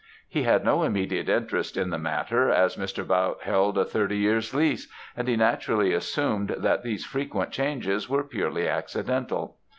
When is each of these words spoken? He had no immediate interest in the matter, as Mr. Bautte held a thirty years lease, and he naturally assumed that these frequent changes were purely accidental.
He 0.27 0.41
had 0.41 0.65
no 0.65 0.81
immediate 0.81 1.29
interest 1.29 1.77
in 1.77 1.91
the 1.91 1.99
matter, 1.99 2.49
as 2.49 2.75
Mr. 2.75 3.05
Bautte 3.07 3.43
held 3.43 3.77
a 3.77 3.85
thirty 3.85 4.17
years 4.17 4.51
lease, 4.51 4.87
and 5.15 5.27
he 5.27 5.35
naturally 5.35 5.93
assumed 5.93 6.55
that 6.57 6.81
these 6.81 7.05
frequent 7.05 7.51
changes 7.51 8.09
were 8.09 8.23
purely 8.23 8.67
accidental. 8.67 9.57